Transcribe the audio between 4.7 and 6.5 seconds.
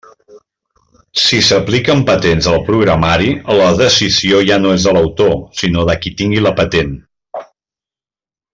és de l'autor, sinó de qui tingui